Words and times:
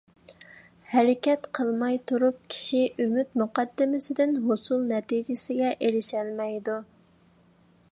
ھەرىكەت 0.93 1.43
قىلماي 1.57 1.99
تۇرۇپ 2.11 2.39
كىشى 2.55 2.81
ئۈمىد 3.05 3.29
مۇقەددىمىسىدىن 3.43 4.35
ھوسۇل 4.49 4.83
نەتىجىسىگە 4.95 5.73
ئېرىشەلمەيدۇ. 5.77 6.83